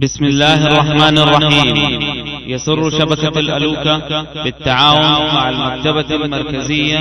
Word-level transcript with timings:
بسم 0.00 0.24
الله 0.24 0.66
الرحمن 0.72 1.18
الرحيم 1.18 2.00
يسر 2.50 2.90
شبكة 2.90 3.38
الألوكة 3.38 4.26
بالتعاون 4.44 5.26
مع 5.34 5.48
المكتبة 5.48 6.16
المركزية 6.24 6.98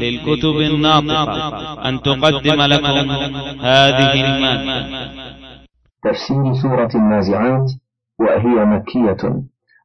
للكتب 0.00 0.56
الناطقة 0.56 1.72
أن 1.88 2.00
تقدم 2.02 2.62
لكم 2.62 3.10
هذه 3.60 4.12
المادة 4.24 4.80
تفسير 6.04 6.52
سورة 6.62 6.90
النازعات 6.94 7.70
وهي 8.20 8.64
مكية 8.64 9.40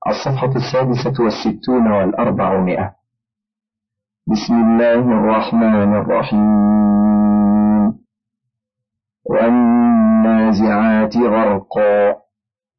الصفحة 0.07 0.49
السادسة 0.55 1.23
والستون 1.23 1.91
والأربعمائة 1.91 2.91
بسم 4.27 4.53
الله 4.53 4.99
الرحمن 4.99 5.93
الرحيم 5.95 7.93
والنازعات 9.29 11.17
غرقا 11.17 12.24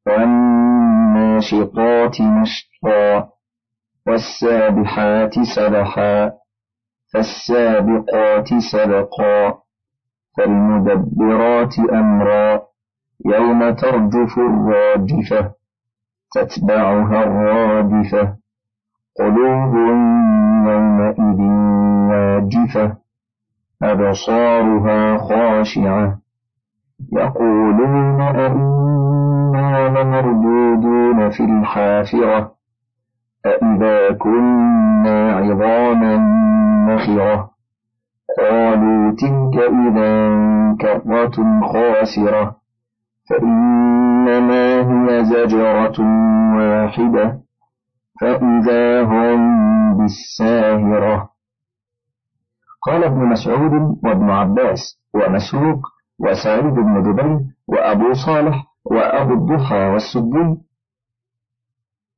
والناشطات 0.07 2.15
نشطا 2.21 3.27
والسابحات 4.07 5.33
سبحا 5.55 6.31
فالسابقات 7.13 8.49
سبقا 8.71 9.39
فالمدبرات 10.37 11.75
أمرا 11.79 12.61
يوم 13.25 13.69
ترجف 13.73 14.33
الراجفة 14.49 15.51
تتبعها 16.31 17.23
الرادفة 17.23 18.35
قلوب 19.19 19.73
يومئذ 19.89 21.39
ناجفة 22.11 22.95
أبصارها 23.83 25.17
خاشعة 25.17 26.17
يقولون 27.13 28.21
أئنا 28.21 29.26
إنا 29.57 29.99
لمردودون 29.99 31.29
في 31.29 31.43
الحافرة 31.45 32.51
أإذا 33.45 34.13
كنا 34.17 35.31
عظاما 35.35 36.15
نخرة 36.87 37.49
قالوا 38.39 39.11
تلك 39.21 39.55
إذا 39.61 40.15
كرة 40.81 41.37
خاسرة 41.73 42.55
فإنما 43.29 44.83
هي 44.89 45.23
زجرة 45.25 45.97
واحدة 46.57 47.39
فإذا 48.21 49.03
هم 49.03 49.41
بالساهرة 49.97 51.29
قال 52.81 53.03
ابن 53.03 53.25
مسعود 53.29 53.73
وابن 54.03 54.29
عباس 54.29 54.79
ومسروق 55.13 55.79
وسعيد 56.19 56.63
بن 56.73 57.03
جبل 57.11 57.39
وأبو 57.67 58.13
صالح 58.25 58.63
وأبو 58.91 59.33
الضحى 59.33 59.75
والسبل 59.77 60.57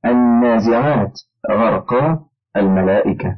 النازعات 0.05 1.11
غرقا 1.51 2.19
الملائكة 2.57 3.35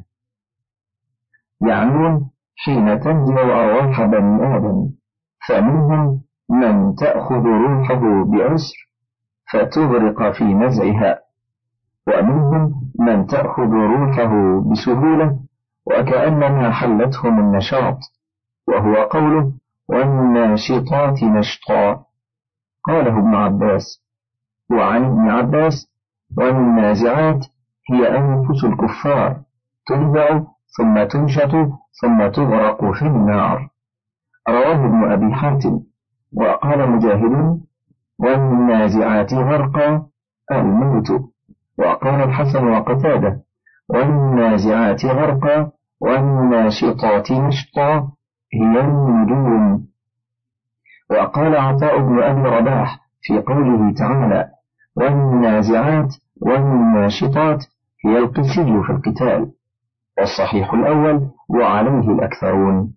يعنون 1.68 2.30
حين 2.56 3.00
تنزع 3.00 3.40
أرواح 3.42 4.02
بني 4.02 4.56
آدم 4.56 4.86
فمنهم 5.48 6.20
من 6.50 6.94
تأخذ 6.94 7.42
روحه 7.44 8.24
بعسر 8.24 8.88
فتغرق 9.52 10.32
في 10.34 10.44
نزعها 10.44 11.18
ومنهم 12.08 12.74
من 12.98 13.26
تأخذ 13.26 13.70
روحه 13.70 14.32
بسهولة 14.70 15.38
وكأنما 15.86 16.70
حلته 16.72 17.30
من 17.30 17.50
نشاط 17.56 17.98
وهو 18.68 18.94
قوله 18.96 19.52
والناشطات 19.88 21.22
نشطا 21.22 22.04
قاله 22.84 23.18
ابن 23.18 23.34
عباس 23.34 24.02
وعن 24.70 25.04
ابن 25.04 25.28
عباس 25.30 25.88
وأن 26.38 26.56
النازعات 26.56 27.46
هي 27.92 28.18
أنفس 28.18 28.64
الكفار 28.64 29.36
تنبع 29.86 30.40
ثم 30.76 31.04
تنشط 31.04 31.50
ثم 32.02 32.28
تغرق 32.28 32.84
في 32.92 33.02
النار 33.02 33.68
رواه 34.48 34.76
ابن 34.86 35.12
أبي 35.12 35.34
حاتم 35.34 35.80
وقال 36.32 36.90
مجاهد 36.90 37.60
والنازعات 38.18 39.34
غرقا 39.34 40.06
الموت 40.52 41.06
وقال 41.78 42.14
الحسن 42.20 42.66
وقتاده 42.68 43.42
والنازعات 43.88 45.04
غرقا 45.06 45.70
والناشطات 46.00 47.32
نشطا 47.32 47.96
هي 48.54 48.80
النجوم 48.80 49.86
وقال 51.12 51.56
عطاء 51.56 51.98
بن 51.98 52.18
أبي 52.22 52.40
رباح 52.42 52.98
في 53.22 53.38
قوله 53.38 53.94
تعالى 53.94 54.48
والنازعات 54.96 56.14
والناشطات 56.42 57.58
هي 58.06 58.18
القسي 58.18 58.82
في 58.86 58.90
القتال 58.92 59.50
والصحيح 60.18 60.74
الأول 60.74 61.30
وعليه 61.48 62.08
الأكثرون 62.10 62.94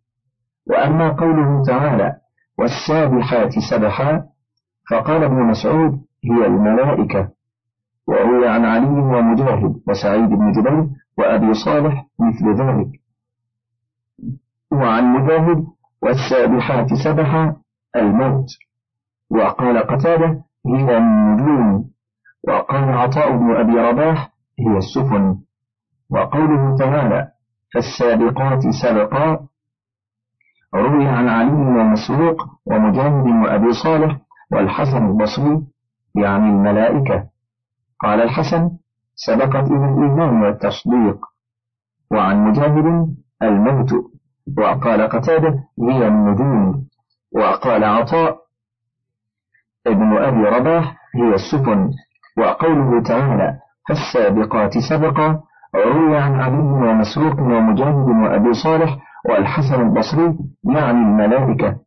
وأما 0.67 1.09
قوله 1.09 1.63
تعالى 1.67 2.15
والسابحات 2.59 3.51
سبحا 3.71 4.23
فقال 4.91 5.23
ابن 5.23 5.43
مسعود 5.43 5.91
هي 6.25 6.45
الملائكة 6.45 7.29
وروي 8.07 8.47
عن 8.47 8.65
علي 8.65 8.87
ومجاهد 8.87 9.75
وسعيد 9.87 10.29
بن 10.29 10.51
جبير 10.51 10.85
وأبي 11.17 11.53
صالح 11.65 12.05
مثل 12.19 12.61
ذلك 12.61 12.89
وعن 14.71 15.03
مجاهد 15.13 15.65
والسابحات 16.01 16.87
سبحا 17.05 17.55
الموت 17.95 18.45
وقال 19.29 19.77
قتادة 19.77 20.43
هي 20.67 20.97
النجوم 20.97 21.89
وقال 22.47 22.83
عطاء 22.93 23.37
بن 23.37 23.55
أبي 23.55 23.71
رباح 23.77 24.31
هي 24.59 24.77
السفن 24.77 25.37
وقوله 26.09 26.75
تعالى 26.77 27.27
فالسابقات 27.73 28.61
سبقا 28.83 29.47
روي 30.75 31.07
عن 31.07 31.29
علي 31.29 31.79
ومسروق 31.79 32.47
ومجاهد 32.65 33.27
وأبي 33.43 33.71
صالح 33.83 34.17
والحسن 34.51 35.05
البصري 35.05 35.61
يعني 36.15 36.49
الملائكة 36.49 37.27
قال 37.99 38.21
الحسن 38.21 38.71
سبقت 39.15 39.71
إلى 39.71 39.85
الإيمان 39.85 40.41
والتصديق 40.41 41.25
وعن 42.11 42.47
مجاهد 42.47 43.15
الموت 43.43 43.91
وقال 44.57 45.01
قتادة 45.01 45.49
هي 45.91 46.07
النجوم 46.07 46.85
وقال 47.31 47.83
عطاء 47.83 48.37
ابن 49.87 50.17
أبي 50.17 50.43
رباح 50.57 50.95
هي 51.15 51.33
السفن 51.33 51.89
وقوله 52.37 53.03
تعالى 53.03 53.59
فالسابقات 53.87 54.77
سبقا 54.89 55.43
روي 55.75 56.17
عن 56.17 56.39
علي 56.39 56.57
ومسروق 56.91 57.39
ومجاهد 57.39 58.05
وأبي 58.09 58.53
صالح 58.63 58.97
والحسن 59.29 59.81
البصري 59.81 60.37
يعني 60.63 60.91
الملائكة 60.97 61.77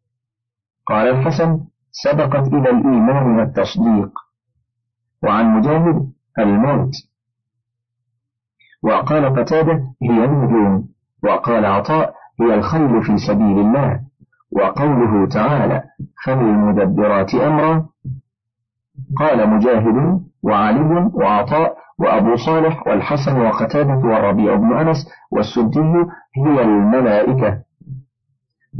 قال 0.87 1.09
الحسن 1.09 1.61
سبقت 2.05 2.49
إلى 2.53 2.71
الإيمان 2.71 3.39
والتصديق 3.39 4.11
وعن 5.23 5.57
مجاهد 5.59 6.13
الموت 6.39 6.91
وقال 8.83 9.37
قتادة 9.41 9.85
هي 10.03 10.25
النجوم 10.25 10.89
وقال 11.25 11.67
عطاء 11.67 12.15
هي 12.41 12.55
الخيل 12.55 13.03
في 13.03 13.19
سبيل 13.29 13.59
الله 13.59 14.08
وقوله 14.53 15.27
تعالى 15.29 15.83
فللمدبرات 16.25 17.35
أمرا 17.35 17.85
قال 19.19 19.51
مجاهد 19.51 20.21
وعلي 20.43 21.11
وعطاء 21.15 21.75
وأبو 21.99 22.37
صالح 22.47 22.87
والحسن 22.87 23.41
وقتادة 23.41 23.95
والربيع 24.09 24.55
بن 24.55 24.73
أنس 24.77 24.97
والسدي 25.31 25.95
هي 26.37 26.63
الملائكة 26.63 27.59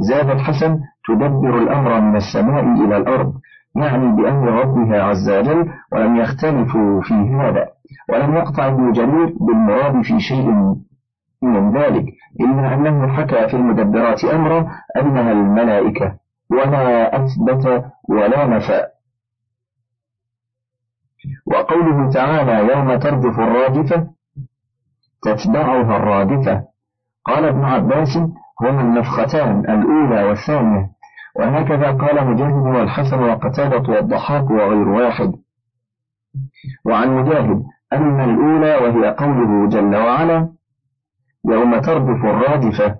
زاد 0.09 0.29
الحسن 0.29 0.79
تدبر 1.07 1.57
الأمر 1.57 2.01
من 2.01 2.15
السماء 2.15 2.63
إلى 2.85 2.97
الأرض 2.97 3.33
يعني 3.75 4.07
بأمر 4.15 4.47
ربها 4.51 5.03
عز 5.03 5.29
وجل 5.29 5.69
ولم 5.93 6.15
يختلفوا 6.15 7.01
في 7.01 7.13
هذا 7.13 7.67
ولم 8.09 8.35
يقطع 8.35 8.67
ابن 8.67 8.91
جرير 8.91 9.33
بالمراد 9.39 10.01
في 10.01 10.19
شيء 10.19 10.49
من 11.43 11.77
ذلك 11.81 12.05
إلا 12.39 12.73
أنه 12.73 13.07
حكى 13.07 13.47
في 13.47 13.53
المدبرات 13.53 14.23
أمرا 14.23 14.71
أنها 14.97 15.31
الملائكة 15.31 16.15
ولا 16.51 17.15
أثبت 17.25 17.83
ولا 18.09 18.45
نفى 18.47 18.87
وقوله 21.45 22.09
تعالى 22.11 22.71
يوم 22.73 22.95
ترجف 22.99 23.39
الراجفة 23.39 24.07
تتبعها 25.21 25.97
الرادفة 25.97 26.63
قال 27.25 27.45
ابن 27.45 27.63
عباس 27.63 28.17
هما 28.61 28.81
النفختان 28.81 29.59
الأولى 29.59 30.23
والثانية 30.23 30.89
وهكذا 31.35 31.91
قال 31.91 32.27
مجاهد 32.27 32.53
والحسن 32.77 33.23
وقتادة 33.23 33.93
والضحاك 33.93 34.49
وغير 34.49 34.87
واحد 34.89 35.33
وعن 36.85 37.11
مجاهد 37.17 37.63
أن 37.93 38.19
الأولى 38.21 38.75
وهي 38.75 39.15
قوله 39.19 39.69
جل 39.69 39.95
وعلا 39.95 40.49
يوم 41.45 41.81
ترجف 41.81 42.25
الرادفة 42.25 42.97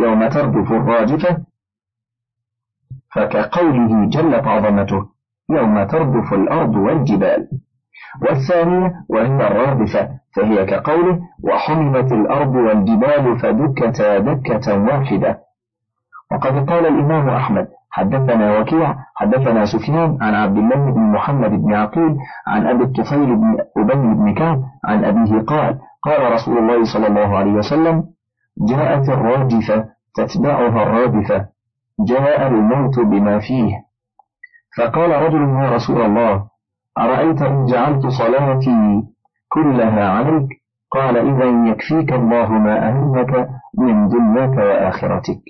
يوم 0.00 0.28
ترجف 0.28 0.72
الرادفة 0.72 1.44
فكقوله 3.14 4.08
جلت 4.08 4.44
عظمته 4.46 5.06
يوم 5.50 5.84
ترجف 5.86 6.32
الأرض 6.34 6.76
والجبال 6.76 7.48
والثانية 8.22 8.92
وهي 9.08 9.26
الرادفة 9.46 10.08
فهي 10.36 10.66
كقوله 10.66 11.20
وحملت 11.42 12.12
الأرض 12.12 12.54
والجبال 12.54 13.38
فدكتا 13.38 14.18
دكة 14.18 14.78
واحدة 14.84 15.40
وقد 16.32 16.70
قال 16.70 16.86
الإمام 16.86 17.28
أحمد 17.28 17.68
حدثنا 17.90 18.58
وكيع 18.60 18.94
حدثنا 19.14 19.64
سفيان 19.64 20.18
عن 20.20 20.34
عبد 20.34 20.56
الله 20.58 20.90
بن 20.90 21.00
محمد 21.00 21.50
بن 21.50 21.74
عقيل 21.74 22.16
عن 22.46 22.66
أبي 22.66 22.84
الطفيل 22.84 23.36
بن 23.36 23.58
أبي 23.78 24.14
بن 24.14 24.34
كعب 24.34 24.62
عن 24.84 25.04
أبيه 25.04 25.40
قال 25.42 25.78
قال 26.02 26.32
رسول 26.32 26.58
الله 26.58 26.84
صلى 26.94 27.06
الله 27.06 27.38
عليه 27.38 27.52
وسلم 27.52 28.04
جاءت 28.68 29.08
الراجفة 29.08 29.84
تتبعها 30.14 30.82
الرادفة 30.82 31.46
جاء 32.08 32.46
الموت 32.46 32.98
بما 33.00 33.38
فيه 33.38 33.74
فقال 34.78 35.10
رجل 35.22 35.40
يا 35.64 35.70
رسول 35.74 36.00
الله 36.00 36.44
أرأيت 36.98 37.42
إن 37.42 37.64
جعلت 37.64 38.06
صلاتي 38.06 39.02
كلها 39.48 40.08
عليك 40.10 40.48
قال 40.90 41.16
إذا 41.16 41.68
يكفيك 41.70 42.12
الله 42.12 42.52
ما 42.52 42.88
أهلك 42.88 43.48
من 43.78 44.08
دنياك 44.08 44.58
وآخرتك 44.58 45.40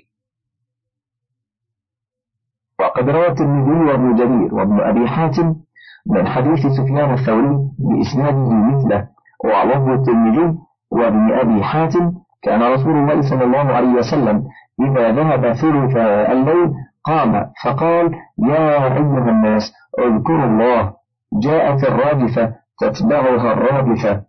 وقد 2.91 3.09
روى 3.09 3.27
الترمذي 3.27 3.91
وابن 3.91 4.15
جرير 4.15 4.55
وابن 4.55 4.79
أبي 4.79 5.07
حاتم 5.07 5.55
من 6.07 6.27
حديث 6.27 6.59
سفيان 6.77 7.13
الثوري 7.13 7.57
بإسناده 7.79 8.49
مثله 8.53 9.07
وعلم 9.45 9.93
الترمذي 9.93 10.57
وابن 10.91 11.31
أبي 11.31 11.63
حاتم 11.63 12.11
كان 12.43 12.73
رسول 12.73 12.91
الله 12.91 13.29
صلى 13.29 13.43
الله 13.43 13.73
عليه 13.73 13.93
وسلم 13.93 14.43
إذا 14.81 15.11
ذهب 15.11 15.41
ثلث 15.53 15.95
الليل 16.31 16.71
قام 17.03 17.45
فقال 17.65 18.13
يا 18.49 18.85
أيها 18.95 19.29
الناس 19.29 19.61
اذكروا 19.99 20.45
الله 20.45 20.93
جاءت 21.41 21.83
الرادفة 21.87 22.53
تتبعها 22.79 23.53
الرادفة 23.53 24.21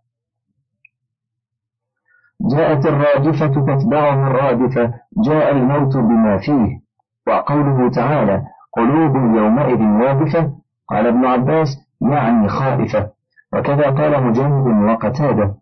جاءت 2.57 2.87
الرادفة 2.87 3.47
تتبعها 3.47 4.27
الرادفة 4.27 4.95
جاء 5.29 5.53
الموت 5.53 5.97
بما 5.97 6.39
فيه 6.47 6.82
وقوله 7.29 7.91
تعالى 7.91 8.43
قلوب 8.77 9.17
يومئذ 9.17 9.83
واجفة 9.83 10.53
قال 10.89 11.07
ابن 11.07 11.27
عباس 11.27 11.69
يعني 12.01 12.49
خائفة 12.49 13.11
وكذا 13.55 13.91
قال 13.91 14.23
مجند 14.27 14.91
وقتادة 14.91 15.55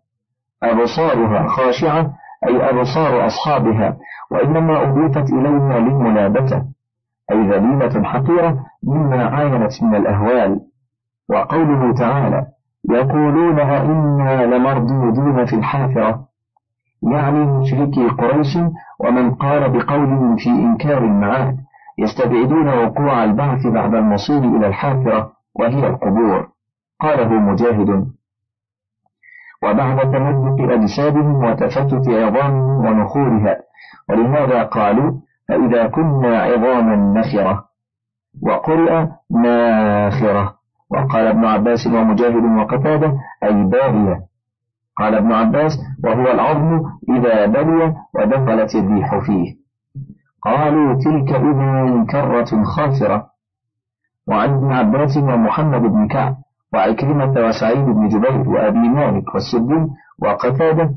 أبصارها 0.63 1.47
خاشعة 1.47 2.13
أي 2.47 2.69
أبصار 2.69 3.25
أصحابها 3.25 3.97
وإنما 4.31 4.81
أضيفت 4.81 5.33
إليها 5.33 5.79
للملابتة 5.79 6.63
أي 7.31 7.37
ذليلة 7.49 8.03
حقيرة 8.03 8.59
مما 8.83 9.25
عاينت 9.25 9.83
من 9.83 9.95
الأهوال 9.95 10.59
وقوله 11.29 11.93
تعالى 11.93 12.45
يقولون 12.89 13.59
أئنا 13.59 14.45
لمردودون 14.55 15.45
في 15.45 15.55
الحافرة 15.55 16.25
يعني 17.03 17.39
مشركي 17.45 18.07
قريش 18.09 18.57
ومن 18.99 19.33
قال 19.35 19.69
بقولهم 19.69 20.35
في 20.35 20.49
إنكار 20.49 20.97
المعاد 20.97 21.57
يستبعدون 21.97 22.67
وقوع 22.69 23.23
البعث 23.23 23.67
بعد 23.67 23.95
المصير 23.95 24.37
إلى 24.37 24.67
الحافرة 24.67 25.31
وهي 25.59 25.87
القبور 25.87 26.47
قاله 26.99 27.29
مجاهد 27.29 28.05
وبعد 29.63 29.99
تملك 30.11 30.71
أجسادهم 30.71 31.43
وتفتت 31.43 32.07
عظامهم 32.07 32.85
ونخورها 32.85 33.57
ولهذا 34.09 34.63
قالوا 34.63 35.11
فإذا 35.49 35.87
كنا 35.87 36.41
عظاما 36.43 36.95
نخرة 37.19 37.63
وقرئ 38.43 39.07
ناخرة 39.29 40.53
وقال 40.91 41.27
ابن 41.27 41.45
عباس 41.45 41.87
ومجاهد 41.87 42.57
وقتادة 42.57 43.13
أي 43.43 43.63
باغية 43.63 44.23
قال 44.97 45.15
ابن 45.15 45.31
عباس 45.31 45.71
وهو 46.03 46.31
العظم 46.31 46.79
إذا 47.09 47.45
بلي 47.45 47.95
ودخلت 48.15 48.75
الريح 48.75 49.17
فيه 49.25 49.55
قالوا 50.41 50.93
تلك 50.93 51.35
إذن 51.35 52.05
كرة 52.11 52.63
خاسرة 52.75 53.25
وعن 54.27 54.49
ابن 54.53 54.71
عباس 54.71 55.17
ومحمد 55.17 55.81
بن 55.81 56.07
كعب 56.07 56.35
وعكرمة 56.73 57.47
وسعيد 57.47 57.85
بن 57.85 58.07
جبير 58.07 58.49
وأبي 58.49 58.79
مالك 58.89 59.23
والسدي 59.33 59.87
وقتادة 60.23 60.89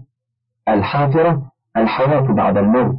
الحافرة 0.69 1.43
الحياة 1.76 2.32
بعد 2.32 2.56
الموت 2.56 2.96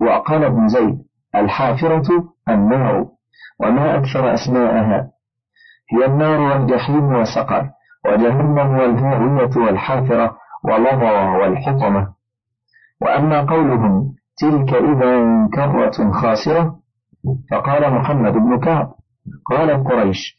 وقال 0.00 0.44
ابن 0.44 0.68
زيد 0.68 0.98
الحافرة 1.34 2.08
النار 2.48 3.06
وما 3.60 3.94
أكثر 3.98 4.34
أسماءها 4.34 5.08
هي 5.92 6.06
النار 6.06 6.40
والجحيم 6.40 7.04
وسقر 7.14 7.70
وجهنم 8.06 8.68
والهاوية 8.78 9.50
والحافرة 9.56 10.36
ولظى 10.64 11.12
والحطمة 11.40 12.08
وأما 13.02 13.40
قولهم 13.40 14.12
تلك 14.36 14.74
إذا 14.74 15.12
كرة 15.54 16.10
خاسرة 16.12 16.74
فقال 17.50 17.94
محمد 17.94 18.32
بن 18.32 18.58
كعب 18.60 18.90
قالت 19.50 19.86
قريش 19.86 20.34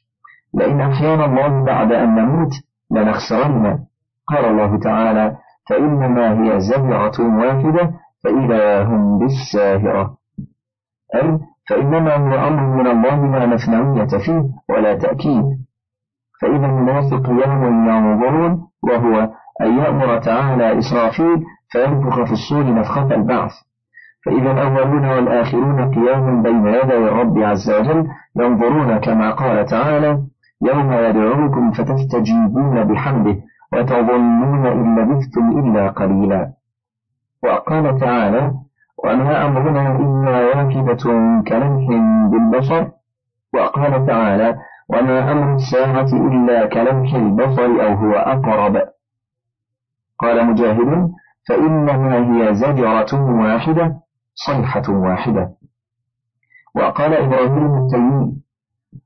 لئن 0.53 0.81
أحيانا 0.81 1.25
الله 1.25 1.63
بعد 1.65 1.91
أن 1.91 2.15
نموت 2.15 2.51
لنخسرن 2.91 3.79
قال 4.27 4.45
الله 4.45 4.79
تعالى 4.79 5.35
فإنما 5.69 6.29
هي 6.33 6.59
زهرة 6.59 7.37
واحدة 7.37 7.91
فإذا 8.23 8.83
هم 8.83 9.17
بالساهرة 9.19 10.17
أي 11.15 11.39
فإنما 11.69 12.15
هو 12.15 12.47
أمر 12.47 12.73
من 12.77 12.87
الله 12.87 13.37
لا 13.39 13.45
مثنوية 13.45 14.07
فيه 14.25 14.43
ولا 14.69 14.95
تأكيد 14.97 15.60
فإذا 16.41 16.65
الناس 16.65 17.13
قيام 17.13 17.63
ينظرون 17.89 18.61
وهو 18.83 19.29
أن 19.61 19.77
يأمر 19.77 20.17
تعالى 20.17 20.77
إسرافيل 20.79 21.43
فينفخ 21.71 22.15
في 22.23 22.31
الصور 22.31 22.73
نفخة 22.75 23.15
البعث 23.15 23.51
فإذا 24.25 24.51
الأولون 24.51 25.05
والآخرون 25.05 25.93
قيام 25.93 26.41
بين 26.43 26.65
يدي 26.67 26.97
الرب 26.97 27.37
عز 27.37 27.71
وجل 27.79 28.07
ينظرون 28.35 28.97
كما 28.97 29.31
قال 29.31 29.65
تعالى 29.65 30.19
يوم 30.61 30.93
يدعوكم 30.93 31.71
فتستجيبون 31.71 32.83
بحمده 32.83 33.35
وتظنون 33.73 34.65
إن 34.67 34.99
لبثتم 34.99 35.59
إلا 35.59 35.89
قليلا 35.91 36.51
وقال 37.43 37.99
تعالى 37.99 38.51
وما 39.03 39.45
أمرنا 39.45 39.91
إلا 39.95 40.45
واكبة 40.57 41.03
كلمح 41.47 41.87
بالبشر 42.31 42.91
وقال 43.53 44.05
تعالى 44.07 44.55
وما 44.93 45.31
أمر 45.31 45.55
الساعة 45.55 46.07
إلا 46.27 46.65
كلمح 46.65 47.13
البصر 47.13 47.67
أو 47.85 47.93
هو 47.93 48.11
أقرب 48.13 48.77
قال 50.19 50.45
مجاهد 50.47 51.09
فإنما 51.49 52.15
هي 52.15 52.53
زجرة 52.53 53.41
واحدة 53.43 53.95
صيحة 54.47 54.89
واحدة 54.89 55.51
وقال 56.75 57.13
إبراهيم 57.13 57.83
التيمي 57.83 58.37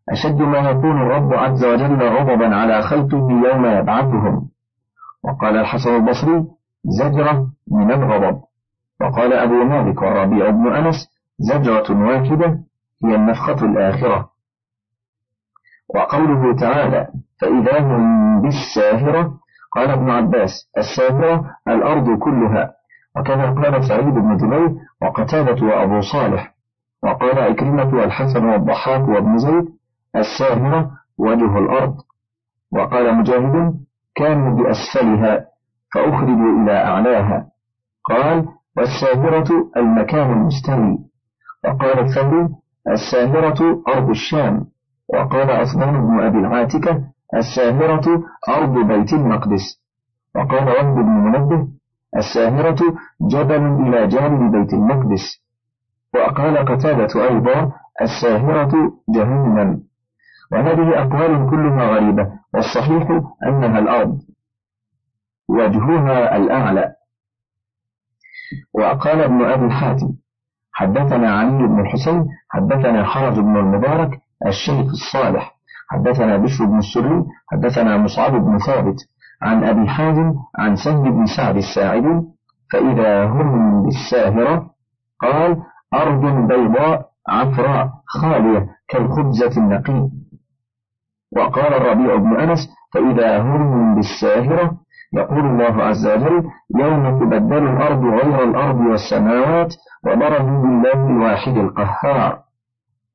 أشد 0.10 0.42
ما 0.42 0.58
يكون 0.58 0.92
الرب 1.02 1.34
عز 1.34 1.66
وجل 1.66 2.04
غضبا 2.08 2.56
على 2.56 2.82
خلقه 2.82 3.32
يوم 3.32 3.66
يبعثهم 3.66 4.50
وقال 5.24 5.58
الحسن 5.58 5.96
البصري 5.96 6.46
زجرة 6.84 7.50
من 7.72 7.92
الغضب 7.92 8.42
وقال 9.02 9.34
أبو 9.34 9.54
مالك 9.64 10.02
والربيع 10.02 10.50
بن 10.50 10.76
أنس 10.76 10.96
زجرة 11.40 12.02
واحدة 12.08 12.60
هي 13.06 13.16
النفخة 13.16 13.66
الآخرة 13.66 14.30
وقوله 15.90 16.56
تعالى 16.56 17.08
فإذا 17.42 17.80
هم 17.80 18.04
بالساهرة 18.42 19.34
قال 19.76 19.90
ابن 19.92 20.10
عباس 20.10 20.50
الساهرة 20.78 21.52
الأرض 21.68 22.20
كلها 22.20 22.72
وكذا 23.18 23.50
قال 23.52 23.88
سعيد 23.88 24.06
بن 24.14 24.38
جبير 24.38 24.70
وقتادة 25.02 25.66
وأبو 25.68 26.00
صالح 26.02 26.54
وقال 27.04 27.40
إكرمة 27.40 27.96
والحسن 27.98 28.46
والضحاك 28.46 29.08
وابن 29.08 29.38
زيد 29.38 29.66
الساهرة 30.16 30.92
وجه 31.18 31.58
الأرض 31.58 31.96
وقال 32.74 33.18
مجاهد 33.18 33.74
كانوا 34.16 34.58
بأسفلها 34.58 35.46
فأخرجوا 35.94 36.64
إلى 36.64 36.78
أعلاها 36.84 37.46
قال 38.04 38.46
والساهرة 38.78 39.48
المكان 39.78 40.32
المستوي 40.32 40.98
وقال 41.66 42.00
الثوري 42.00 42.50
الساهرة 42.92 43.84
أرض 43.88 44.10
الشام 44.10 44.68
وقال 45.08 45.52
عثمان 45.52 46.08
بن 46.08 46.20
أبي 46.20 46.38
العاتكة 46.38 47.04
الساهرة 47.36 48.24
أرض 48.50 48.88
بيت 48.88 49.14
المقدس 49.14 49.82
وقال 50.36 50.68
وهب 50.70 50.96
بن 50.96 51.10
منبه 51.10 51.68
الساهرة 52.18 52.80
جبل 53.32 53.66
إلى 53.88 54.08
جانب 54.08 54.56
بيت 54.56 54.74
المقدس 54.74 55.42
وقال 56.16 56.58
قتادة 56.58 57.30
أيضا 57.30 57.72
الساهرة 58.02 58.72
جهنم 59.10 59.82
وهذه 60.52 61.02
أقوال 61.02 61.50
كلها 61.50 61.86
غريبة 61.96 62.32
والصحيح 62.54 63.22
أنها 63.48 63.80
الأرض 63.80 64.20
وجهها 65.50 66.38
الأعلى 66.38 66.94
وقال 68.74 69.22
ابن 69.22 69.42
أبي 69.46 69.70
حاتم 69.74 70.10
حدثنا 70.72 71.32
علي 71.32 71.58
بن 71.68 71.80
الحسين 71.80 72.26
حدثنا 72.50 73.04
حرج 73.06 73.34
بن 73.34 73.58
المبارك 73.58 74.20
الشيخ 74.48 74.86
الصالح 74.86 75.56
حدثنا 75.90 76.38
بشر 76.38 76.66
بن 76.66 76.78
السري 76.78 77.26
حدثنا 77.52 77.98
مصعب 77.98 78.32
بن 78.32 78.58
ثابت 78.58 78.96
عن 79.42 79.64
أبي 79.64 79.88
حازم 79.90 80.34
عن 80.60 80.76
سهل 80.76 81.12
بن 81.12 81.26
سعد 81.38 81.56
الساعدي 81.56 82.22
فإذا 82.74 83.26
هم 83.26 83.84
بالساهرة 83.84 84.70
قال 85.22 85.58
أرض 85.94 86.22
بيضاء 86.48 87.06
عفراء 87.30 87.90
خالية 88.22 88.66
كالخبزة 88.90 89.62
النقي 89.62 90.10
وقال 91.38 91.74
الربيع 91.74 92.16
بن 92.16 92.40
أنس 92.40 92.60
فإذا 92.94 93.42
هم 93.42 93.96
بالساهرة 93.96 94.72
يقول 95.14 95.40
الله 95.46 95.84
عز 95.84 96.08
وجل 96.08 96.44
يوم 96.80 97.20
تبدل 97.20 97.68
الأرض 97.68 98.00
غير 98.00 98.44
الأرض 98.44 98.76
والسماوات 98.78 99.74
وبرزوا 100.08 100.62
بالله 100.62 101.10
الواحد 101.10 101.58
القهار 101.58 102.45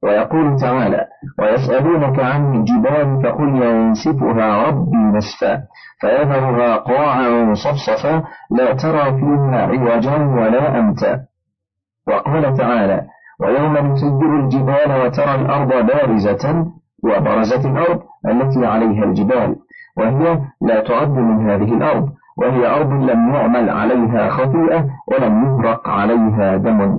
ويقول 0.02 0.57
تعالى 0.61 1.07
ويسألونك 1.38 2.19
عن 2.21 2.54
الجبال 2.54 3.23
فقل 3.23 3.62
ينسفها 3.62 4.66
ربي 4.66 4.97
نسفا 4.97 5.62
فيذرها 6.00 6.76
قاعا 6.76 7.54
صفصفا 7.54 8.23
لا 8.50 8.73
ترى 8.75 9.21
فيها 9.21 9.57
عوجا 9.66 10.16
ولا 10.16 10.78
أمتا 10.78 11.21
وقال 12.09 12.57
تعالى 12.59 13.02
ويوم 13.40 13.73
نسدر 13.76 14.40
الجبال 14.40 14.92
وترى 15.04 15.35
الأرض 15.35 15.87
بارزة 15.87 16.66
وبرزت 17.04 17.66
الأرض 17.66 18.00
التي 18.28 18.66
عليها 18.66 19.04
الجبال 19.04 19.57
وهي 19.97 20.38
لا 20.62 20.80
تعد 20.80 21.11
من 21.14 21.50
هذه 21.50 21.75
الأرض 21.75 22.09
وهي 22.38 22.66
أرض 22.66 22.90
لم 22.92 23.35
يعمل 23.35 23.71
عليها 23.71 24.28
خطيئة 24.28 24.87
ولم 25.09 25.45
يهرق 25.45 25.88
عليها 25.88 26.57
دم 26.57 26.99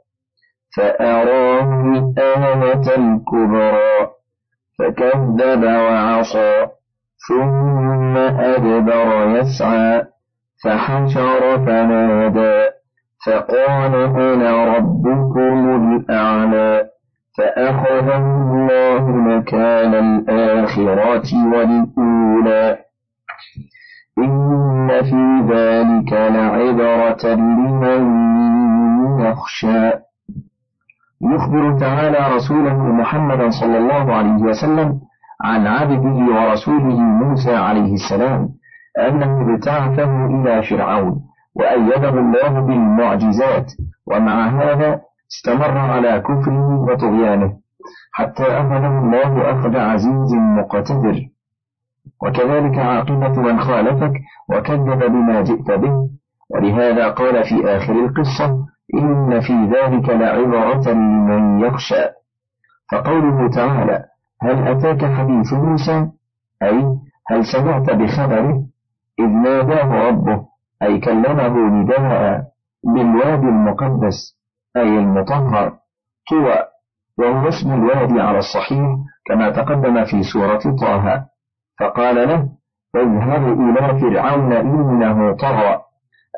فأراه 0.77 1.97
الآية 1.97 2.87
الكبرى 2.97 4.07
فكذب 4.79 5.63
وعصى 5.65 6.67
ثم 7.29 8.17
أدبر 8.17 9.37
يسعى 9.37 10.03
فحشر 10.63 11.57
فنادى 11.65 12.61
فقال 13.25 13.95
أنا 14.17 14.75
ربكم 14.75 15.85
الأعلى 15.85 16.87
فأخذ 17.37 18.07
الله 18.09 19.07
مكان 19.11 19.93
الآخرة 19.95 21.23
والأولى 21.51 22.77
إن 24.17 24.87
في 24.89 25.53
ذلك 25.53 26.13
لعبرة 26.13 27.33
لمن 27.33 28.21
يخشى 29.25 29.91
يخبر 31.23 31.79
تعالى 31.79 32.35
رسوله 32.35 32.77
محمدا 32.77 33.49
صلى 33.61 33.77
الله 33.77 34.13
عليه 34.15 34.43
وسلم 34.43 34.99
عن 35.45 35.67
عبده 35.67 36.07
ورسوله 36.33 36.99
موسى 36.99 37.55
عليه 37.55 37.93
السلام 37.93 38.49
أنه 39.07 39.55
ابتعثه 39.55 40.25
إلى 40.25 40.63
فرعون 40.69 41.21
وأيده 41.55 42.09
الله 42.09 42.49
بالمعجزات 42.59 43.65
ومع 44.07 44.47
هذا 44.49 44.99
استمر 45.31 45.77
على 45.77 46.19
كفره 46.21 46.79
وطغيانه 46.81 47.53
حتى 48.13 48.43
أخذه 48.43 48.99
الله 48.99 49.51
أخذ 49.51 49.75
عزيز 49.77 50.33
مقتدر 50.33 51.21
وكذلك 52.23 52.77
عاقبة 52.77 53.41
من 53.41 53.59
خالفك 53.59 54.13
وكذب 54.49 55.03
بما 55.03 55.41
جئت 55.41 55.71
به 55.71 56.07
ولهذا 56.49 57.07
قال 57.09 57.43
في 57.43 57.65
آخر 57.75 57.93
القصة 57.93 58.57
إن 58.93 59.39
في 59.41 59.53
ذلك 59.53 60.09
لعبرة 60.09 60.89
لمن 60.91 61.59
يخشى 61.59 62.03
فقوله 62.91 63.49
تعالى 63.49 64.05
هل 64.41 64.67
أتاك 64.67 65.05
حديث 65.15 65.53
موسى 65.53 66.09
أي 66.63 66.85
هل 67.27 67.45
سمعت 67.53 67.89
بخبره 67.91 68.63
إذ 69.19 69.25
ناداه 69.27 70.09
ربه 70.09 70.45
أي 70.83 70.99
كلمه 70.99 71.57
نداء 71.81 72.41
بالوادي 72.83 73.45
المقدس 73.47 74.37
أي 74.77 74.83
المطهر 74.99 75.73
طوى 76.29 76.55
وهو 77.19 77.47
اسم 77.47 77.73
الوادي 77.73 78.19
على 78.21 78.37
الصحيح 78.39 78.89
كما 79.25 79.49
تقدم 79.49 80.05
في 80.05 80.23
سورة 80.23 80.61
طه 80.81 81.25
فقال 81.79 82.15
له 82.15 82.49
اذهب 82.95 83.43
إلى 83.61 83.99
فرعون 83.99 84.53
إنه 84.53 85.35
طغى 85.35 85.81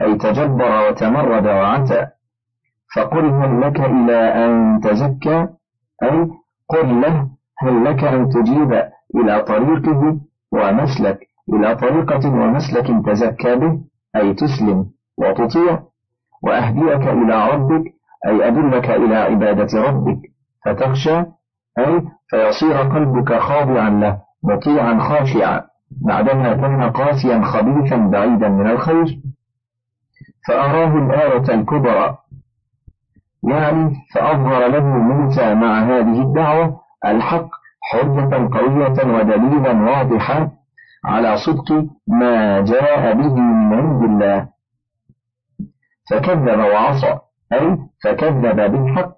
أي 0.02 0.16
تجبر 0.18 0.90
وتمرد 0.90 1.46
وعتى 1.46 2.08
فقل 2.96 3.26
هل 3.26 3.62
لك 3.62 3.80
إلى 3.80 4.18
أن 4.18 4.80
تزكى 4.84 5.48
أي 6.04 6.28
قل 6.70 7.02
له 7.02 7.28
هل 7.60 7.84
لك 7.86 8.04
أن 8.04 8.30
تجيب 8.30 8.74
إلى 9.16 9.44
طريقه 9.44 10.18
ومسلك 10.52 11.20
إلى 11.54 11.76
طريقة 11.76 12.30
ومسلك 12.34 13.06
تزكى 13.06 13.56
به 13.56 13.80
أي 14.16 14.34
تسلم 14.34 14.86
وتطيع 15.18 15.80
وأهديك 16.44 17.08
إلى 17.08 17.50
ربك 17.52 17.86
أي 18.28 18.48
أدلك 18.48 18.90
إلى 18.90 19.16
عبادة 19.16 19.82
ربك 19.82 20.20
فتخشى 20.66 21.18
أي 21.80 22.02
فيصير 22.30 22.76
قلبك 22.78 23.34
خاضعا 23.38 23.90
له 23.90 24.18
مطيعا 24.44 25.00
خاشعا 25.00 25.62
بعدما 26.06 26.54
كان 26.54 26.82
قاسيا 26.92 27.42
خبيثا 27.42 27.96
بعيدا 27.98 28.50
من 28.50 28.68
الخير 28.68 29.18
فأراه 30.48 30.98
الآية 30.98 31.54
الكبرى 31.60 32.18
يعني 33.48 33.96
فأظهر 34.16 34.68
له 34.68 34.86
موسى 34.86 35.54
مع 35.56 35.82
هذه 35.84 36.22
الدعوة 36.22 36.76
الحق 37.06 37.48
حجة 37.92 38.48
قوية 38.58 39.14
ودليلا 39.18 39.84
واضحا 39.92 40.52
على 41.06 41.36
صدق 41.46 41.86
ما 42.08 42.62
جاء 42.62 43.14
به 43.14 43.36
من 43.36 43.74
عند 43.78 44.02
الله 44.04 44.48
فكذب 46.12 46.60
وعصى 46.60 47.20
أي 47.54 47.78
فكذب 48.04 48.56
بالحق 48.72 49.14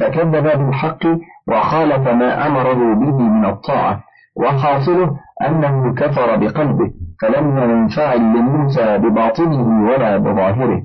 فكذب 0.00 0.36
بالحق 0.58 1.06
وخالف 1.48 2.08
ما 2.08 2.46
أمره 2.46 2.94
به 2.94 3.18
من 3.18 3.44
الطاعة 3.46 4.00
وحاصله 4.36 5.16
أنه 5.46 5.94
كفر 5.94 6.36
بقلبه 6.36 6.90
فلم 7.22 7.58
ينفعل 7.58 8.20
لموسى 8.20 8.98
بباطنه 8.98 9.84
ولا 9.88 10.16
بظاهره 10.16 10.82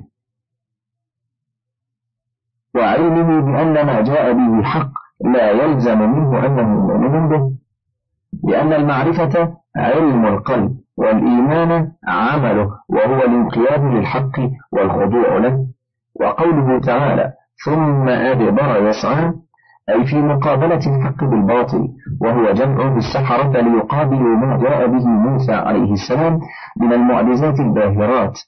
وعلمه 2.74 3.40
بأن 3.40 3.86
ما 3.86 4.00
جاء 4.00 4.32
به 4.32 4.62
حق 4.62 4.90
لا 5.34 5.50
يلزم 5.50 5.98
منه 5.98 6.46
أنه 6.46 6.68
مؤمن 6.86 7.28
به 7.28 7.52
لأن 8.50 8.72
المعرفة 8.72 9.52
علم 9.76 10.26
القلب 10.26 10.76
والإيمان 10.96 11.92
عمله 12.08 12.70
وهو 12.88 13.16
الانقياد 13.16 13.82
للحق 13.84 14.40
والخضوع 14.72 15.36
له 15.38 15.66
وقوله 16.20 16.80
تعالى 16.80 17.32
ثم 17.64 18.08
أدبر 18.08 18.76
يسعى 18.88 19.32
أي 19.88 20.04
في 20.06 20.22
مقابلة 20.22 20.80
الحق 20.96 21.24
بالباطل 21.24 21.88
وهو 22.20 22.52
جمع 22.52 22.88
بالسحرة 22.94 23.60
ليقابلوا 23.60 24.36
ما 24.36 24.58
جاء 24.62 24.86
به 24.86 25.06
موسى 25.06 25.52
عليه 25.52 25.92
السلام 25.92 26.40
من 26.80 26.92
المعجزات 26.92 27.60
الباهرات 27.60 28.38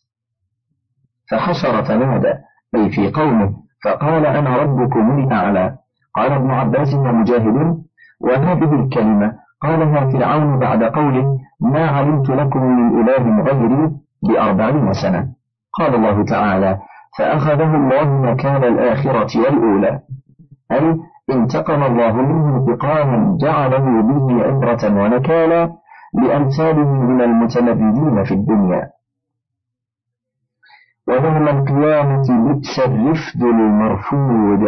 فحشر 1.30 1.84
فنادى 1.84 2.34
أي 2.74 2.90
في 2.90 3.10
قومه 3.10 3.63
فقال 3.84 4.26
أنا 4.26 4.56
ربكم 4.56 5.18
الأعلى 5.18 5.74
قال 6.14 6.32
ابن 6.32 6.50
عباس 6.50 6.94
ومجاهد 6.94 7.76
وهذه 8.20 8.72
الكلمة 8.74 9.32
قالها 9.62 10.10
فرعون 10.10 10.58
بعد 10.58 10.82
قوله 10.84 11.38
ما 11.60 11.86
علمت 11.90 12.30
لكم 12.30 12.62
من 12.62 13.00
إله 13.00 13.42
غيري 13.42 13.90
بأربعين 14.22 14.92
سنة 14.92 15.28
قال 15.72 15.94
الله 15.94 16.24
تعالى 16.24 16.78
فأخذه 17.18 17.74
الله 17.76 18.30
مكان 18.32 18.64
الآخرة 18.64 19.28
والأولى 19.44 19.98
أي 20.72 20.96
انتقم 21.30 21.82
الله 21.82 22.12
منه 22.12 22.56
انتقاما 22.56 23.36
جعله 23.40 24.02
به 24.02 24.44
عبرة 24.44 25.02
ونكالا 25.02 25.70
لأمثاله 26.14 26.88
من 26.92 27.20
المتمردين 27.20 28.24
في 28.24 28.34
الدنيا 28.34 28.90
ويوم 31.08 31.48
القيامة 31.48 32.24
بئس 32.44 32.78
الرفد 32.86 33.42
المرفود 33.42 34.60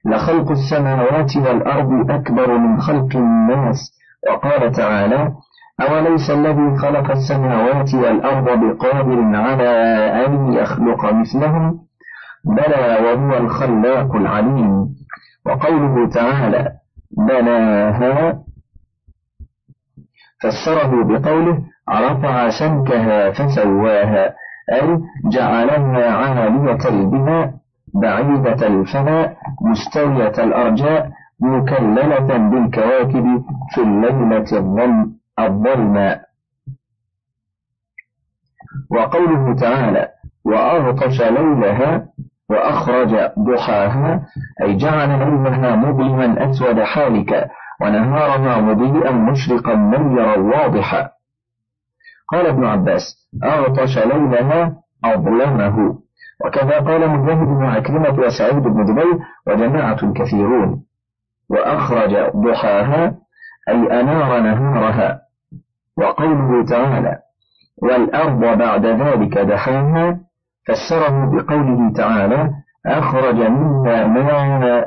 لخلق 0.05 0.51
السماوات 0.51 1.37
والأرض 1.37 2.11
أكبر 2.11 2.57
من 2.57 2.81
خلق 2.81 3.15
الناس 3.15 3.77
وقال 4.31 4.71
تعالى 4.71 5.31
أوليس 5.81 6.29
الذي 6.29 6.77
خلق 6.77 7.11
السماوات 7.11 7.93
والأرض 7.93 8.45
بقادر 8.59 9.19
على 9.35 9.69
أن 10.25 10.53
يخلق 10.53 11.13
مثلهم 11.13 11.79
بلى 12.45 12.97
وهو 13.05 13.37
الخلاق 13.37 14.15
العليم 14.15 14.85
وقوله 15.45 16.09
تعالى 16.09 16.71
بناها 17.17 18.39
فسره 20.43 21.03
بقوله 21.07 21.59
رفع 21.89 22.49
سمكها 22.59 23.31
فسواها 23.31 24.35
أي 24.73 24.99
جعلها 25.31 26.09
عالية 26.11 26.79
البناء 26.89 27.53
بعيدة 27.93 28.67
الفناء 28.67 29.37
مستوية 29.61 30.43
الأرجاء 30.45 31.11
مكللة 31.39 32.19
بالكواكب 32.49 33.43
في 33.73 33.81
الليلة 33.81 34.45
الظلماء 35.39 36.21
وقوله 38.91 39.55
تعالى 39.55 40.09
وأغطش 40.45 41.21
ليلها 41.21 42.07
وأخرج 42.53 43.15
ضحاها 43.39 44.21
أي 44.61 44.77
جعل 44.77 45.09
نومها 45.19 45.75
مظلما 45.75 46.49
أسود 46.49 46.79
حالكا 46.81 47.47
ونهارها 47.81 48.61
مضيئا 48.61 49.11
مشرقا 49.11 49.75
منيرا 49.75 50.37
واضحا 50.37 51.09
قال 52.31 52.47
ابن 52.47 52.65
عباس 52.65 53.01
أغطش 53.43 53.97
ليلها 53.97 54.73
أظلمه 55.05 55.75
وكذا 56.45 56.79
قال 56.79 57.09
مجاهد 57.09 57.61
عكرمة 57.77 58.19
وسعيد 58.19 58.63
بن 58.63 58.85
جبير 58.93 59.17
وجماعة 59.47 60.13
كثيرون 60.13 60.83
وأخرج 61.49 62.15
ضحاها 62.35 63.13
أي 63.69 64.01
أنار 64.01 64.39
نهارها 64.39 65.19
وقوله 65.97 66.65
تعالى 66.69 67.17
والأرض 67.83 68.39
بعد 68.57 68.85
ذلك 68.85 69.37
دحاها 69.37 70.19
فسره 70.67 71.09
بقوله 71.35 71.93
تعالى 71.93 72.51
أخرج 72.85 73.35
منا 73.35 74.07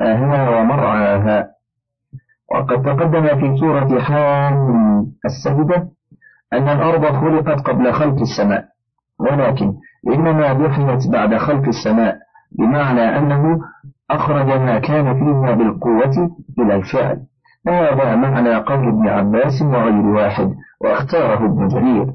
ماءها 0.00 0.58
ومرعاها 0.58 1.46
وقد 2.54 2.82
تقدم 2.82 3.26
في 3.40 3.56
سورة 3.60 3.98
حام 3.98 5.06
السجدة 5.24 5.88
أن 6.52 6.68
الأرض 6.68 7.04
خلقت 7.16 7.60
قبل 7.68 7.92
خلق 7.92 8.18
السماء 8.20 8.64
ولكن 9.20 9.72
إنما 10.14 10.52
دحيت 10.66 11.12
بعد 11.12 11.36
خلق 11.36 11.64
السماء 11.68 12.16
بمعنى 12.58 13.18
أنه 13.18 13.60
أخرج 14.10 14.46
ما 14.46 14.78
كان 14.78 15.14
فيها 15.14 15.54
بالقوة 15.54 16.30
إلى 16.58 16.76
الفعل 16.76 17.20
وهذا 17.66 18.16
معنى 18.16 18.54
قول 18.54 18.88
ابن 18.88 19.08
عباس 19.08 19.62
وغير 19.62 20.06
واحد 20.06 20.54
واختاره 20.80 21.46
ابن 21.46 21.68
جرير 21.68 22.06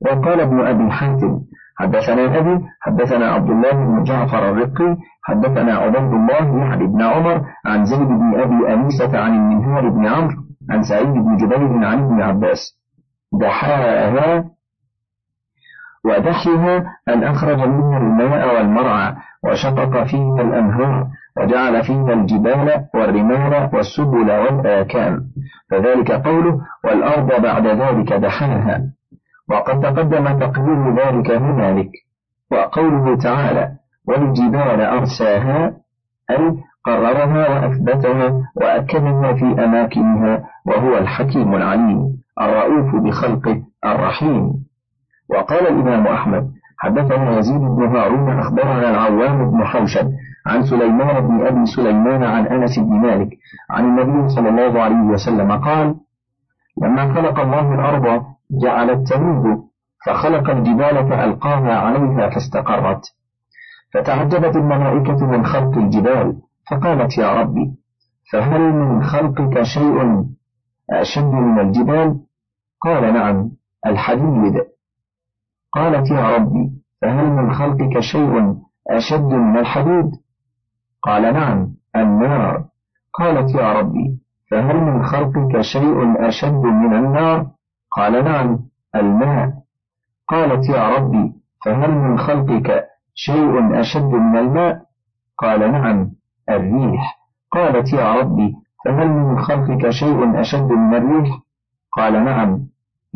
وقال 0.00 0.40
ابن 0.40 0.60
أبي 0.66 0.90
حاتم 0.90 1.40
حدثنا 1.78 2.38
أبي 2.38 2.60
حدثنا 2.80 3.26
عبد 3.26 3.50
الله 3.50 3.70
بن 3.72 4.02
جعفر 4.02 4.50
الرقي 4.50 4.96
حدثنا 5.24 5.74
عبيد 5.76 6.12
الله 6.12 6.58
يعني 6.64 6.86
بن 6.86 7.02
عمر 7.02 7.40
عن 7.66 7.84
زيد 7.84 8.08
بن 8.08 8.40
أبي 8.40 8.74
أنيسة 8.74 9.18
عن 9.18 9.34
المنهار 9.34 9.88
بن 9.88 10.06
عمرو 10.06 10.34
عن 10.70 10.82
سعيد 10.82 11.08
بن 11.12 11.36
جبير 11.36 11.86
عن 11.86 12.04
ابن 12.04 12.22
عباس 12.22 12.58
دحاها 13.40 14.44
ودحيها 16.04 16.78
أن 17.08 17.24
أخرج 17.24 17.58
منها 17.68 17.98
الماء 17.98 18.54
والمرعى 18.56 19.14
وشقق 19.44 20.04
فيها 20.04 20.34
الأنهار 20.40 21.06
وجعل 21.38 21.84
فيها 21.84 22.12
الجبال 22.12 22.84
والرمال 22.94 23.70
والسبل 23.72 24.30
والآكام 24.32 25.20
فذلك 25.70 26.10
قوله 26.10 26.58
والأرض 26.84 27.42
بعد 27.42 27.66
ذلك 27.66 28.12
دحاها 28.12 28.95
وقد 29.50 29.80
تقدم 29.80 30.38
تقدير 30.38 30.96
ذلك 30.96 31.30
هنالك 31.30 31.88
وقوله 32.52 33.16
تعالى 33.16 33.68
والجبال 34.08 34.80
أرساها 34.80 35.66
أي 36.30 36.54
قررها 36.84 37.48
وأثبتها 37.58 38.42
وأكدها 38.56 39.32
في 39.32 39.64
أماكنها 39.64 40.42
وهو 40.66 40.98
الحكيم 40.98 41.54
العليم 41.54 42.06
الرؤوف 42.40 43.02
بخلقه 43.04 43.62
الرحيم 43.84 44.50
وقال 45.30 45.60
الإمام 45.68 46.06
أحمد 46.06 46.50
حدثنا 46.78 47.38
يزيد 47.38 47.60
بن 47.60 47.96
هارون 47.96 48.38
أخبرنا 48.38 48.90
العوام 48.90 49.50
بن 49.50 49.64
حوشب 49.64 50.12
عن 50.46 50.62
سليمان 50.62 51.28
بن 51.28 51.46
أبي 51.46 51.66
سليمان 51.76 52.24
عن 52.24 52.46
أنس 52.46 52.78
بن 52.78 52.92
مالك 53.00 53.28
عن 53.70 53.84
النبي 53.84 54.28
صلى 54.28 54.48
الله 54.48 54.82
عليه 54.82 55.00
وسلم 55.02 55.52
قال 55.52 55.94
لما 56.82 57.14
خلق 57.14 57.40
الله 57.40 57.74
الأرض 57.74 58.22
جعلت 58.50 58.90
التنوب 58.90 59.68
فخلق 60.06 60.50
الجبال 60.50 61.08
فألقاها 61.10 61.78
عليها 61.78 62.28
فاستقرت 62.30 63.14
فتعجبت 63.94 64.56
الملائكة 64.56 65.26
من 65.26 65.46
خلق 65.46 65.78
الجبال 65.78 66.36
فقالت 66.70 67.18
يا 67.18 67.40
ربي 67.42 67.72
فهل 68.32 68.60
من 68.60 69.02
خلقك 69.04 69.62
شيء 69.62 70.24
أشد 70.90 71.32
من 71.32 71.60
الجبال 71.60 72.20
قال 72.80 73.14
نعم 73.14 73.50
الحديد 73.86 74.54
قالت 75.72 76.10
يا 76.10 76.36
ربي 76.36 76.70
فهل 77.02 77.28
من 77.30 77.52
خلقك 77.54 78.00
شيء 78.12 78.54
أشد 78.90 79.30
من 79.34 79.58
الحديد 79.58 80.10
قال 81.02 81.22
نعم 81.34 81.68
النار 81.96 82.64
قالت 83.14 83.54
يا 83.54 83.72
ربي 83.72 84.18
فهل 84.50 84.76
من 84.76 85.04
خلقك 85.06 85.60
شيء 85.60 86.26
أشد 86.28 86.62
من 86.62 86.94
النار 86.96 87.46
قال 87.96 88.24
نعم 88.24 88.58
الماء 88.94 89.52
قالت 90.28 90.68
يا 90.68 90.88
ربي 90.88 91.32
فهل 91.64 91.90
من 91.90 92.18
خلقك 92.18 92.84
شيء 93.14 93.80
أشد 93.80 94.04
من 94.12 94.38
الماء 94.38 94.82
قال 95.38 95.60
نعم 95.72 96.10
الريح 96.50 97.18
قالت 97.50 97.92
يا 97.92 98.14
ربي 98.14 98.54
فهل 98.84 99.08
من 99.08 99.38
خلقك 99.38 99.90
شيء 99.90 100.40
أشد 100.40 100.70
من 100.72 100.94
الريح 100.94 101.36
قال 101.92 102.24
نعم 102.24 102.66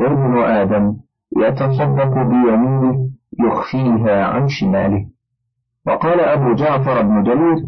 ابن 0.01 0.37
آدم 0.39 0.93
يتصدق 1.37 2.13
بيمينه 2.17 3.09
يخفيها 3.39 4.25
عن 4.25 4.47
شماله 4.47 5.05
وقال 5.87 6.19
أبو 6.19 6.53
جعفر 6.55 7.01
بن 7.01 7.23
جرير 7.23 7.65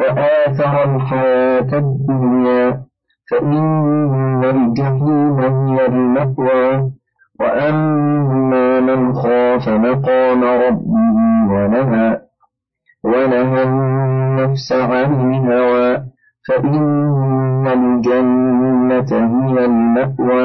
وآثر 0.00 0.94
الحياة 0.96 1.72
الدنيا 1.84 2.80
فإن 3.30 4.44
الجحيم 4.44 5.40
هي 5.40 5.86
المأوى 5.86 6.90
وأما 7.40 8.80
من 8.80 9.14
خاف 9.14 9.68
مقام 9.68 10.42
ربه 10.44 11.06
ونهى 11.52 12.18
ونهى 13.04 13.62
النفس 13.62 14.72
عن 14.72 15.34
الهوى 15.34 16.02
فإن 16.48 17.66
الجنة 17.66 19.10
هي 19.46 19.64
المأوى 19.64 20.43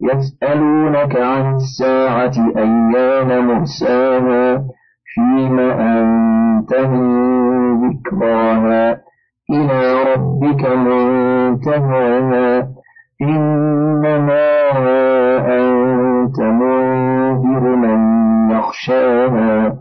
يسألونك 0.00 1.16
عن 1.16 1.54
الساعة 1.56 2.32
أيان 2.56 3.46
مرساها 3.46 4.64
فيما 5.14 5.72
أنت 6.00 6.74
من 6.74 7.80
ذكراها 7.90 9.00
إلى 9.50 10.14
ربك 10.14 10.68
منتهاها 10.68 12.68
إنما 13.22 14.46
أنت 15.56 16.38
منذر 16.40 17.76
من 17.76 18.00
يخشاها 18.50 19.76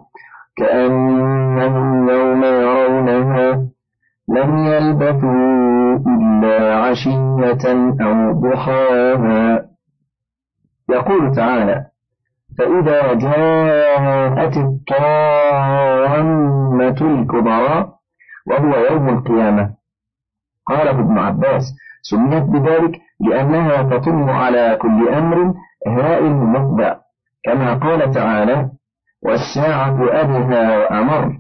كأنهم 0.58 2.10
يوم 2.10 2.44
يرونها 2.44 3.66
لم 4.30 4.58
يلبثوا 4.58 6.00
إلا 6.12 6.76
عشية 6.86 7.94
أو 8.02 8.32
ضحاها 8.32 9.65
يقول 11.06 11.36
تعالى 11.36 11.86
فإذا 12.58 13.14
جاءت 13.14 14.58
الطامة 14.58 14.88
الكبرى 17.22 17.92
وهو 18.48 18.76
يوم 18.92 19.10
القيامة 19.10 19.72
قال 20.66 20.88
ابن 20.88 21.18
عباس 21.20 21.64
سميت 22.02 22.44
بذلك 22.44 23.00
لأنها 23.20 23.84
تطم 23.98 24.30
على 24.30 24.78
كل 24.82 25.10
أمر 25.10 25.54
هائل 25.88 26.36
مطبع 26.36 26.96
كما 27.46 27.74
قال 27.74 28.12
تعالى 28.14 28.70
والساعة 29.24 30.02
أدهى 30.22 30.78
وأمر 30.78 31.38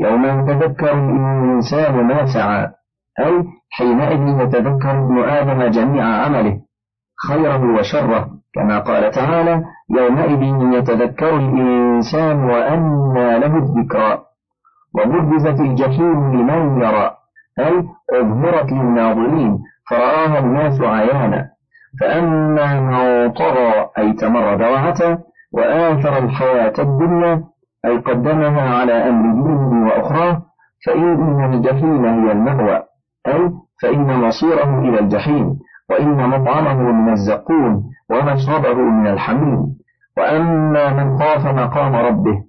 يوم 0.00 0.24
يتذكر 0.24 0.92
الإنسان 0.92 2.06
ما 2.06 2.26
سعى 2.34 2.62
أي 3.20 3.44
حينئذ 3.70 4.40
يتذكر 4.42 4.90
ابن 5.04 5.18
آدم 5.24 5.62
جميع 5.70 6.04
عمله 6.04 6.60
خيره 7.28 7.74
وشره 7.78 8.31
كما 8.54 8.78
قال 8.78 9.10
تعالى 9.10 9.62
يومئذ 9.90 10.42
يتذكر 10.78 11.36
الإنسان 11.36 12.44
وأنى 12.44 13.38
له 13.38 13.56
الذكرى 13.56 14.18
وبرزت 14.94 15.60
الجحيم 15.60 16.32
لمن 16.32 16.82
يرى 16.84 17.10
أي 17.58 17.72
أظهرت 18.20 18.72
للناظرين 18.72 19.58
فرآها 19.90 20.38
الناس 20.38 20.80
عيانا 20.80 21.48
فأما 22.00 22.80
من 22.80 23.30
طغى 23.32 23.88
أي 23.98 24.12
تمرد 24.12 24.60
وعتى 24.62 25.18
وآثر 25.52 26.18
الحياة 26.18 26.72
الدنيا 26.78 27.44
أي 27.84 27.96
قدمها 27.98 28.74
على 28.76 28.92
أمر 28.92 29.42
دينه 29.46 29.86
وأخراه 29.86 30.42
فإن 30.86 31.52
الجحيم 31.54 32.04
هي 32.04 32.32
المهوى 32.32 32.76
أي 33.26 33.50
فإن 33.82 34.20
مصيره 34.20 34.78
إلى 34.80 34.98
الجحيم 35.00 35.56
وإن 35.92 36.18
مطعمه 36.30 37.12
الزقوم 37.12 37.82
ومشربه 38.10 38.74
من 38.74 39.06
الحميم 39.06 39.66
وأما 40.18 40.92
من 40.92 41.18
خاف 41.18 41.46
مقام 41.46 41.94
ربه 41.96 42.42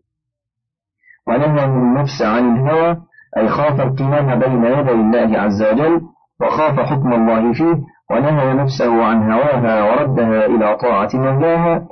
ونهى 1.27 1.65
النفس 1.65 2.21
عن 2.21 2.56
الهوى 2.58 2.97
أي 3.38 3.47
خاف 3.49 3.82
القيام 3.82 4.39
بين 4.39 4.63
يدي 4.65 4.91
الله 4.91 5.39
عز 5.39 5.63
وجل 5.71 6.01
وخاف 6.41 6.79
حكم 6.79 7.13
الله 7.13 7.53
فيه 7.53 7.75
ونهى 8.12 8.53
نفسه 8.53 9.06
عن 9.06 9.32
هواها 9.32 9.84
وردها 9.84 10.45
إلى 10.45 10.77
طاعة 10.77 11.10
مولاها 11.13 11.84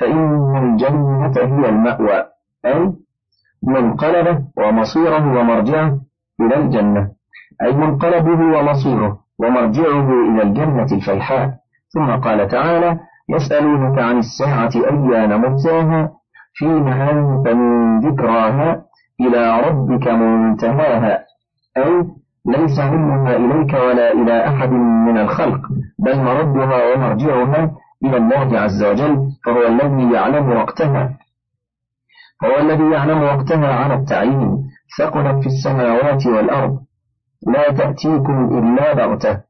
فإن 0.00 0.56
الجنة 0.56 1.32
هي 1.38 1.68
المأوى 1.68 2.24
أي 2.66 2.92
منقلبه 3.66 4.44
ومصيره 4.58 5.40
ومرجعه 5.40 5.98
إلى 6.40 6.56
الجنة 6.56 7.08
أي 7.62 7.72
منقلبه 7.72 8.58
ومصيره 8.58 9.18
ومرجعه 9.42 10.08
إلى 10.28 10.42
الجنة 10.42 10.86
الفيحاء 10.92 11.50
ثم 11.94 12.10
قال 12.10 12.48
تعالى 12.48 12.98
يسألونك 13.30 13.98
عن 14.02 14.18
الساعة 14.18 14.70
أيان 14.90 15.40
مرساها 15.40 16.10
فيما 16.54 17.10
أنت 17.10 17.48
من 17.48 17.98
ذكراها 18.00 18.82
إلى 19.20 19.60
ربك 19.68 20.08
منتهاها 20.08 21.24
أي 21.76 22.04
ليس 22.46 22.78
علمها 22.80 23.36
إليك 23.36 23.72
ولا 23.74 24.12
إلى 24.12 24.46
أحد 24.48 24.70
من 25.08 25.18
الخلق 25.18 25.60
بل 25.98 26.20
مردها 26.24 26.94
ومرجعها 26.94 27.70
إلى 28.04 28.16
الله 28.16 28.58
عز 28.60 28.84
وجل 28.84 29.18
فهو 29.44 29.66
الذي 29.66 30.12
يعلم 30.12 30.52
وقتها 30.56 31.10
فهو 32.42 32.58
الذي 32.58 32.90
يعلم 32.90 33.22
وقتها 33.22 33.74
على 33.74 33.94
التعيين 33.94 34.56
ثقلت 34.98 35.40
في 35.40 35.46
السماوات 35.46 36.26
والأرض 36.26 36.78
لا 37.46 37.72
تأتيكم 37.72 38.58
إلا 38.58 38.94
بغتة 38.94 39.40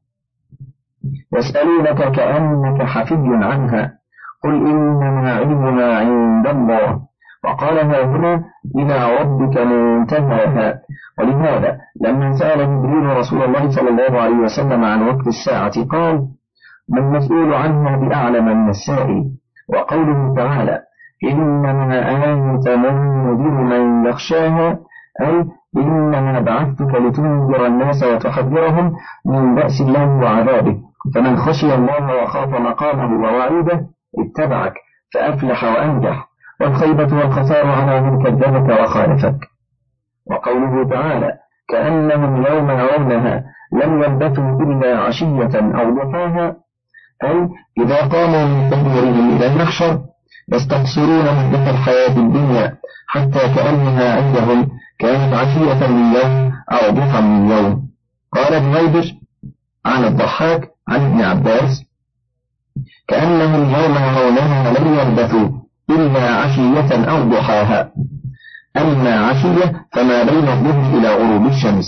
يسألونك 1.37 2.11
كأنك 2.11 2.81
حفي 2.83 3.25
عنها 3.43 3.93
قل 4.43 4.55
إنما 4.67 5.33
علمها 5.35 5.97
عند 5.99 6.47
الله 6.47 6.99
وقالها 7.43 8.03
هنا 8.03 8.43
إلى 8.75 9.17
ربك 9.21 9.57
منتهاها 9.57 10.79
ولهذا 11.19 11.77
لما 12.01 12.31
سأل 12.39 12.59
جبريل 12.59 13.17
رسول 13.17 13.41
الله 13.43 13.69
صلى 13.75 13.89
الله 13.89 14.21
عليه 14.21 14.35
وسلم 14.35 14.83
عن 14.85 15.07
وقت 15.07 15.27
الساعة 15.27 15.85
قال 15.91 16.27
ما 16.89 16.97
المسؤول 16.99 17.53
عنها 17.53 17.97
بأعلم 18.09 18.45
من 18.45 18.69
السائل 18.69 19.25
وقوله 19.69 20.33
تعالى 20.35 20.81
إنما 21.23 22.11
أنت 22.23 22.69
منذر 22.69 23.49
من 23.61 24.05
يخشاها 24.09 24.79
أي 25.21 25.45
إنما 25.77 26.39
بعثتك 26.39 26.95
لتنذر 26.95 27.65
الناس 27.65 28.03
وتحذرهم 28.03 28.91
من 29.25 29.55
بأس 29.55 29.81
الله 29.81 30.07
وعذابه 30.07 30.77
فمن 31.15 31.37
خشي 31.37 31.75
الله 31.75 32.23
وخاف 32.23 32.49
مقامه 32.49 33.21
ووعيده 33.23 33.81
اتبعك 34.19 34.73
فأفلح 35.13 35.63
وأنجح 35.63 36.27
والخيبة 36.61 37.17
والخسار 37.17 37.65
على 37.67 38.01
من 38.01 38.23
كذبك 38.23 38.79
وخالفك 38.83 39.37
وقوله 40.31 40.89
تعالى 40.89 41.29
كأنهم 41.69 42.35
يوم 42.35 42.69
يرونها 42.69 43.43
لم 43.83 44.03
يلبثوا 44.03 44.43
إلا 44.61 44.97
عشية 44.97 45.59
أو 45.81 45.95
ضحاها 45.95 46.55
أي 47.23 47.49
إذا 47.85 48.07
قاموا 48.11 48.45
من 48.45 48.69
تنظرهم 48.69 49.35
إلى 49.37 49.47
المحشر 49.53 49.99
يستقصرون 50.53 51.23
مدة 51.51 51.69
الحياة 51.69 52.20
حتى 53.07 53.53
كأنها 53.55 54.15
عندهم 54.15 54.69
كانت 54.99 55.33
عشية 55.33 55.87
من 55.87 56.15
يوم 56.15 56.53
أو 56.71 56.89
ضحى 56.91 57.21
من 57.21 57.51
يوم 57.51 57.81
قال 58.33 58.53
ابن 58.53 58.71
جنيدر 58.73 59.11
عن 59.85 60.03
الضحاك 60.05 60.61
عن 60.87 61.01
ابن 61.05 61.21
عباس 61.21 61.83
كأنهم 63.07 63.61
يوم 63.73 63.91
يرونها 63.93 64.71
لم 64.79 64.93
يلبثوا 64.99 65.49
إلا 65.89 66.31
عشية 66.35 67.11
أو 67.11 67.23
ضحاها 67.29 67.91
أما 68.77 69.15
عشية 69.27 69.73
فما 69.95 70.23
بين 70.23 70.47
الظهر 70.47 70.97
إلى 70.97 71.15
غروب 71.15 71.45
الشمس 71.45 71.85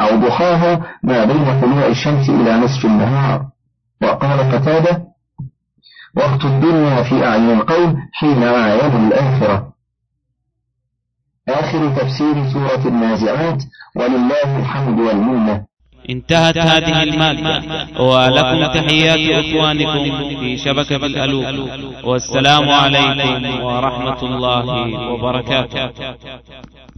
أو 0.00 0.16
ضحاها 0.16 0.82
ما 1.02 1.24
بين 1.24 1.60
طلوع 1.60 1.86
الشمس 1.86 2.30
إلى 2.30 2.56
نصف 2.56 2.84
النهار 2.84 3.46
وقال 4.02 4.38
قتادة 4.40 5.02
وقت 6.16 6.44
الدنيا 6.44 7.02
في 7.02 7.26
أعين 7.26 7.50
القوم 7.50 7.96
حين 8.12 8.42
يعين 8.42 9.06
الآخرة 9.06 9.71
آخر 11.48 11.88
تفسير 11.88 12.50
سورة 12.52 12.88
النازعات 12.88 13.62
ولله 13.96 14.58
الحمد 14.60 14.98
والمنة 14.98 15.66
انتهت 16.10 16.58
هذه 16.58 17.02
المادة 17.02 17.62
ولكم 18.02 18.72
تحيات 18.74 19.44
أخوانكم 19.44 20.04
في 20.40 20.56
شبكة 20.58 20.96
الألوف 21.06 21.54
والسلام 22.04 22.68
عليكم 22.68 23.62
ورحمة 23.62 24.22
الله 24.22 25.08
وبركاته 25.10 26.91